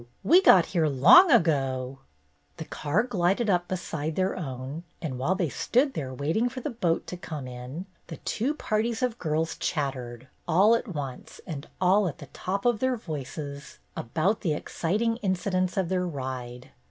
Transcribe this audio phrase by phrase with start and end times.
[0.23, 1.99] We got here long ago!"
[2.57, 6.71] The car glided up beside their own, and while they stood there waiting for the
[6.71, 12.07] boat to come in, the two parties of girls chattered, all at once and all
[12.07, 16.71] at the top of their voices, about the exciting incidents of their ride.